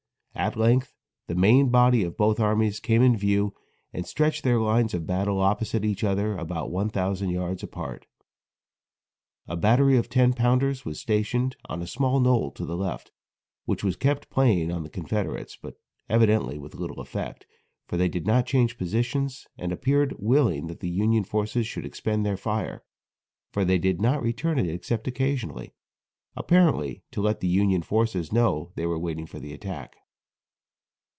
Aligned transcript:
At 0.33 0.55
length 0.55 0.95
the 1.27 1.35
main 1.35 1.69
body 1.69 2.03
of 2.03 2.15
both 2.17 2.39
armies 2.39 2.79
came 2.79 3.01
in 3.03 3.15
view 3.17 3.53
and 3.93 4.07
stretched 4.07 4.43
their 4.43 4.59
lines 4.61 4.93
of 4.93 5.05
battle 5.05 5.39
opposite 5.41 5.83
each 5.85 6.03
other 6.05 6.35
about 6.37 6.71
one 6.71 6.89
thousand 6.89 7.29
yards 7.31 7.61
apart. 7.63 8.07
A 9.47 9.57
battery 9.57 9.97
of 9.97 10.09
ten 10.09 10.31
pounders 10.33 10.83
was 10.85 10.99
stationed 11.01 11.57
on 11.65 11.81
a 11.81 11.85
small 11.85 12.19
knoll 12.21 12.49
to 12.51 12.65
the 12.65 12.77
left, 12.77 13.11
which 13.65 13.83
was 13.83 13.95
kept 13.97 14.29
playing 14.31 14.71
on 14.71 14.83
the 14.83 14.89
Confederates, 14.89 15.57
but 15.61 15.75
evidently 16.09 16.57
with 16.57 16.73
little 16.75 17.01
effect, 17.01 17.45
for 17.85 17.97
they 17.97 18.09
did 18.09 18.25
not 18.25 18.47
change 18.47 18.77
positions 18.79 19.45
and 19.59 19.71
appeared 19.73 20.15
willing 20.17 20.67
that 20.67 20.79
the 20.79 20.89
Union 20.89 21.25
forces 21.25 21.67
should 21.67 21.85
expend 21.85 22.25
their 22.25 22.37
fire, 22.37 22.83
for 23.51 23.63
they 23.65 23.77
did 23.77 24.01
not 24.01 24.23
return 24.23 24.57
it 24.57 24.67
except 24.69 25.07
occasionally, 25.09 25.75
apparently 26.37 27.03
to 27.11 27.21
let 27.21 27.41
the 27.41 27.47
Union 27.49 27.81
forces 27.83 28.31
know 28.31 28.71
they 28.75 28.85
were 28.87 28.97
waiting 28.97 29.27
for 29.27 29.37
the 29.39 29.53
attack. 29.53 29.97